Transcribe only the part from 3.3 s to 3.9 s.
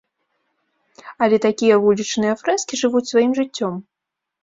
жыццём.